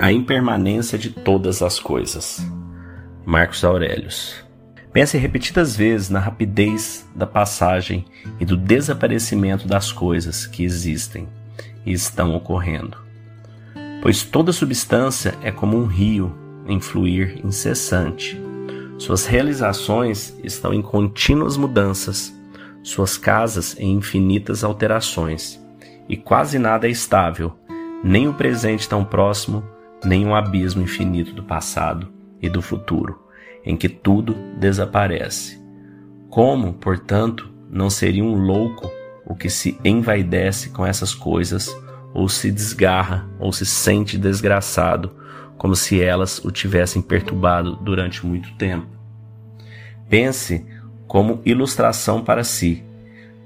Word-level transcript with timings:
A 0.00 0.10
impermanência 0.10 0.96
de 0.96 1.10
todas 1.10 1.60
as 1.60 1.78
coisas. 1.78 2.40
Marcos 3.26 3.62
Aurelius. 3.62 4.34
Pense 4.94 5.18
repetidas 5.18 5.76
vezes 5.76 6.08
na 6.08 6.18
rapidez 6.18 7.06
da 7.14 7.26
passagem 7.26 8.06
e 8.40 8.46
do 8.46 8.56
desaparecimento 8.56 9.68
das 9.68 9.92
coisas 9.92 10.46
que 10.46 10.64
existem 10.64 11.28
e 11.84 11.92
estão 11.92 12.34
ocorrendo. 12.34 12.96
Pois 14.00 14.24
toda 14.24 14.54
substância 14.54 15.34
é 15.42 15.52
como 15.52 15.76
um 15.76 15.84
rio 15.84 16.34
em 16.66 16.80
fluir 16.80 17.38
incessante. 17.44 18.40
Suas 18.96 19.26
realizações 19.26 20.34
estão 20.42 20.72
em 20.72 20.80
contínuas 20.80 21.58
mudanças, 21.58 22.34
suas 22.82 23.18
casas 23.18 23.76
em 23.78 23.92
infinitas 23.96 24.64
alterações, 24.64 25.60
e 26.08 26.16
quase 26.16 26.58
nada 26.58 26.88
é 26.88 26.90
estável, 26.90 27.52
nem 28.02 28.26
o 28.28 28.32
presente 28.32 28.88
tão 28.88 29.04
próximo, 29.04 29.62
nem 30.04 30.26
um 30.26 30.34
abismo 30.34 30.82
infinito 30.82 31.32
do 31.32 31.42
passado 31.42 32.08
e 32.40 32.48
do 32.48 32.62
futuro, 32.62 33.18
em 33.64 33.76
que 33.76 33.88
tudo 33.88 34.34
desaparece. 34.58 35.60
Como, 36.28 36.74
portanto, 36.74 37.50
não 37.68 37.90
seria 37.90 38.24
um 38.24 38.34
louco 38.34 38.90
o 39.26 39.34
que 39.34 39.48
se 39.48 39.78
envaidece 39.84 40.70
com 40.70 40.84
essas 40.84 41.14
coisas, 41.14 41.68
ou 42.12 42.28
se 42.28 42.50
desgarra, 42.50 43.28
ou 43.38 43.52
se 43.52 43.64
sente 43.64 44.18
desgraçado, 44.18 45.12
como 45.56 45.76
se 45.76 46.02
elas 46.02 46.42
o 46.44 46.50
tivessem 46.50 47.00
perturbado 47.00 47.76
durante 47.76 48.26
muito 48.26 48.52
tempo? 48.54 48.88
Pense 50.08 50.66
como 51.06 51.40
ilustração 51.44 52.24
para 52.24 52.42
si. 52.42 52.82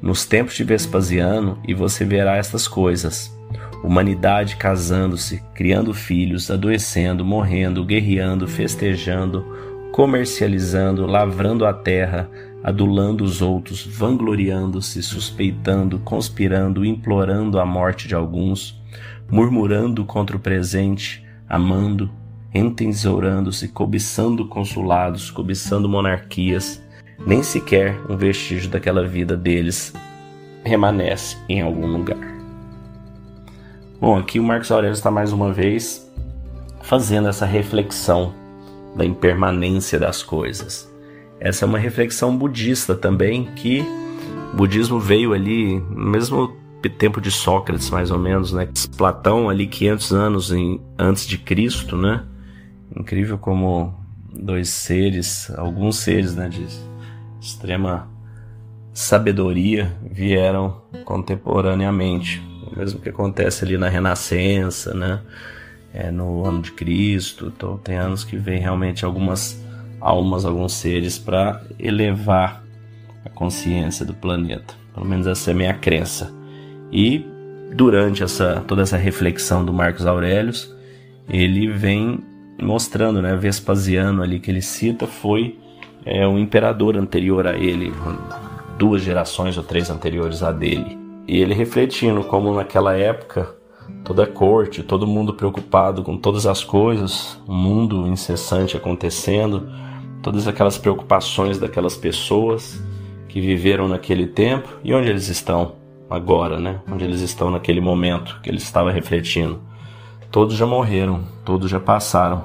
Nos 0.00 0.24
tempos 0.24 0.54
de 0.54 0.64
Vespasiano, 0.64 1.58
e 1.66 1.74
você 1.74 2.04
verá 2.04 2.36
estas 2.36 2.68
coisas 2.68 3.34
humanidade 3.84 4.56
casando-se, 4.56 5.42
criando 5.54 5.92
filhos, 5.92 6.50
adoecendo, 6.50 7.24
morrendo, 7.24 7.84
guerreando, 7.84 8.48
festejando, 8.48 9.44
comercializando, 9.92 11.06
lavrando 11.06 11.66
a 11.66 11.72
terra, 11.72 12.28
adulando 12.62 13.22
os 13.22 13.42
outros, 13.42 13.86
vangloriando-se, 13.86 15.02
suspeitando, 15.02 15.98
conspirando, 15.98 16.84
implorando 16.84 17.60
a 17.60 17.66
morte 17.66 18.08
de 18.08 18.14
alguns, 18.14 18.82
murmurando 19.30 20.02
contra 20.04 20.34
o 20.34 20.40
presente, 20.40 21.22
amando, 21.46 22.10
entesourando-se, 22.54 23.68
cobiçando 23.68 24.48
consulados, 24.48 25.30
cobiçando 25.30 25.88
monarquias, 25.90 26.82
nem 27.26 27.42
sequer 27.42 28.00
um 28.08 28.16
vestígio 28.16 28.70
daquela 28.70 29.06
vida 29.06 29.36
deles 29.36 29.92
remanesce 30.64 31.36
em 31.48 31.60
algum 31.60 31.86
lugar. 31.86 32.33
Bom, 34.04 34.18
aqui 34.18 34.38
o 34.38 34.44
Marcos 34.44 34.70
Aurélio 34.70 34.92
está 34.92 35.10
mais 35.10 35.32
uma 35.32 35.50
vez 35.50 36.06
fazendo 36.82 37.26
essa 37.26 37.46
reflexão 37.46 38.34
da 38.94 39.02
impermanência 39.02 39.98
das 39.98 40.22
coisas. 40.22 40.94
Essa 41.40 41.64
é 41.64 41.66
uma 41.66 41.78
reflexão 41.78 42.36
budista 42.36 42.94
também, 42.94 43.46
que 43.56 43.82
o 44.52 44.56
budismo 44.58 45.00
veio 45.00 45.32
ali 45.32 45.80
no 45.80 46.10
mesmo 46.10 46.54
tempo 46.98 47.18
de 47.18 47.30
Sócrates, 47.30 47.88
mais 47.88 48.10
ou 48.10 48.18
menos, 48.18 48.52
né? 48.52 48.68
Platão 48.94 49.48
ali 49.48 49.66
500 49.66 50.12
anos 50.12 50.52
em, 50.52 50.82
antes 50.98 51.26
de 51.26 51.38
Cristo, 51.38 51.96
né? 51.96 52.24
Incrível 52.94 53.38
como 53.38 53.94
dois 54.30 54.68
seres, 54.68 55.50
alguns 55.56 55.96
seres, 55.96 56.34
né, 56.34 56.50
de 56.50 56.66
extrema 57.40 58.06
sabedoria 58.92 59.96
vieram 60.02 60.82
contemporaneamente 61.06 62.42
mesmo 62.76 63.00
que 63.00 63.08
acontece 63.08 63.64
ali 63.64 63.76
na 63.76 63.88
Renascença, 63.88 64.94
né? 64.94 65.20
É, 65.92 66.10
no 66.10 66.44
ano 66.44 66.60
de 66.60 66.72
Cristo. 66.72 67.52
Então, 67.54 67.78
tem 67.78 67.96
anos 67.96 68.24
que 68.24 68.36
vem 68.36 68.58
realmente 68.58 69.04
algumas 69.04 69.62
almas, 70.00 70.44
alguns 70.44 70.72
seres 70.72 71.18
para 71.18 71.62
elevar 71.78 72.64
a 73.24 73.30
consciência 73.30 74.04
do 74.04 74.12
planeta. 74.12 74.74
Pelo 74.92 75.06
menos 75.06 75.26
essa 75.26 75.50
é 75.50 75.54
a 75.54 75.56
minha 75.56 75.74
crença. 75.74 76.32
E 76.92 77.24
durante 77.74 78.22
essa 78.22 78.62
toda 78.66 78.82
essa 78.82 78.96
reflexão 78.96 79.64
do 79.64 79.72
Marcos 79.72 80.06
Aurelius, 80.06 80.72
ele 81.28 81.68
vem 81.68 82.22
mostrando, 82.60 83.20
né, 83.20 83.34
Vespasiano 83.36 84.22
ali 84.22 84.38
que 84.38 84.50
ele 84.50 84.62
cita 84.62 85.06
foi 85.06 85.58
é, 86.04 86.26
um 86.26 86.38
imperador 86.38 86.96
anterior 86.96 87.46
a 87.46 87.56
ele, 87.56 87.92
duas 88.78 89.02
gerações 89.02 89.56
ou 89.56 89.64
três 89.64 89.90
anteriores 89.90 90.42
a 90.42 90.52
dele. 90.52 91.03
E 91.26 91.40
ele 91.40 91.54
refletindo 91.54 92.22
como 92.24 92.54
naquela 92.54 92.94
época 92.94 93.54
toda 94.04 94.24
a 94.24 94.26
corte, 94.26 94.82
todo 94.82 95.06
mundo 95.06 95.34
preocupado 95.34 96.02
com 96.02 96.16
todas 96.16 96.46
as 96.46 96.62
coisas, 96.62 97.40
um 97.48 97.54
mundo 97.54 98.06
incessante 98.06 98.76
acontecendo, 98.76 99.68
todas 100.22 100.46
aquelas 100.46 100.76
preocupações 100.76 101.58
daquelas 101.58 101.96
pessoas 101.96 102.82
que 103.28 103.40
viveram 103.40 103.88
naquele 103.88 104.26
tempo 104.26 104.68
e 104.84 104.94
onde 104.94 105.08
eles 105.08 105.28
estão 105.28 105.72
agora, 106.08 106.58
né? 106.60 106.80
Onde 106.90 107.04
eles 107.04 107.20
estão 107.20 107.50
naquele 107.50 107.80
momento 107.80 108.40
que 108.42 108.50
ele 108.50 108.58
estava 108.58 108.90
refletindo. 108.92 109.60
Todos 110.30 110.56
já 110.56 110.66
morreram, 110.66 111.24
todos 111.44 111.70
já 111.70 111.80
passaram, 111.80 112.44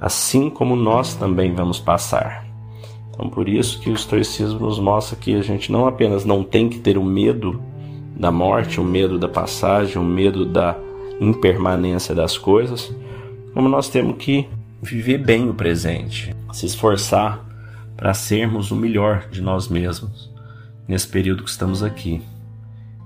assim 0.00 0.48
como 0.48 0.76
nós 0.76 1.14
também 1.14 1.52
vamos 1.54 1.80
passar. 1.80 2.44
Então, 3.10 3.28
por 3.28 3.48
isso 3.48 3.80
que 3.80 3.90
o 3.90 3.94
estoicismo 3.94 4.60
nos 4.60 4.78
mostra 4.78 5.16
que 5.16 5.34
a 5.34 5.42
gente 5.42 5.70
não 5.70 5.86
apenas 5.86 6.24
não 6.24 6.42
tem 6.42 6.68
que 6.68 6.78
ter 6.78 6.98
o 6.98 7.04
medo 7.04 7.60
da 8.16 8.30
morte, 8.30 8.80
o 8.80 8.84
medo 8.84 9.18
da 9.18 9.28
passagem, 9.28 9.98
o 9.98 10.04
medo 10.04 10.44
da 10.44 10.76
impermanência 11.20 12.14
das 12.14 12.38
coisas, 12.38 12.94
como 13.52 13.68
nós 13.68 13.88
temos 13.88 14.16
que 14.16 14.48
viver 14.82 15.18
bem 15.18 15.48
o 15.48 15.54
presente, 15.54 16.34
se 16.52 16.66
esforçar 16.66 17.44
para 17.96 18.14
sermos 18.14 18.70
o 18.70 18.76
melhor 18.76 19.28
de 19.30 19.40
nós 19.40 19.68
mesmos 19.68 20.30
nesse 20.86 21.08
período 21.08 21.44
que 21.44 21.50
estamos 21.50 21.82
aqui. 21.82 22.22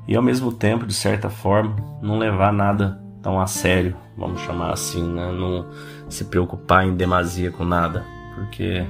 E 0.07 0.17
ao 0.17 0.23
mesmo 0.23 0.53
tempo, 0.53 0.87
de 0.87 0.95
certa 0.95 1.29
forma, 1.29 1.77
não 2.03 2.19
levar 2.19 2.53
nada 2.53 3.01
tão 3.23 3.41
a 3.41 3.47
sério, 3.47 3.97
vamos 4.17 4.41
chamar 4.41 4.73
assim, 4.73 5.03
né? 5.03 5.31
não 5.33 5.67
se 6.09 6.25
preocupar 6.25 6.87
em 6.87 6.95
demasia 6.95 7.51
com 7.51 7.65
nada, 7.65 8.05
porque 8.35 8.85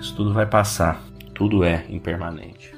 isso 0.00 0.14
tudo 0.16 0.32
vai 0.32 0.46
passar, 0.46 1.00
tudo 1.34 1.62
é 1.62 1.86
impermanente. 1.88 2.77